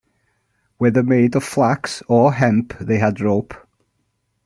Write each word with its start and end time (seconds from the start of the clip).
Whether 0.79 1.03
made 1.03 1.35
of 1.35 1.43
flax 1.43 2.01
or 2.07 2.33
hemp, 2.33 2.75
they 2.79 2.97
had 2.97 3.21
rope. 3.21 3.53